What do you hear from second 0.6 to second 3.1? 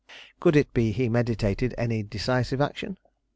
be he meditated any decisive action?